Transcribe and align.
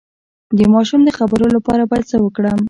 د 0.57 0.59
ماشوم 0.73 1.01
د 1.05 1.09
خبرو 1.17 1.47
لپاره 1.55 1.83
باید 1.89 2.05
څه 2.11 2.17
وکړم؟ 2.21 2.57